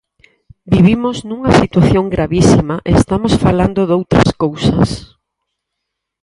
[0.73, 4.89] Vivimos nunha situación gravísima e estamos falando doutras cousas.